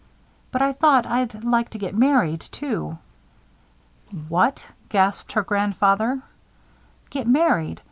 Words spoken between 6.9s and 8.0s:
"Get married.